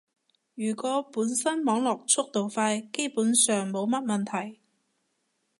[0.55, 4.59] 如果本身網絡速度快，基本上冇乜問題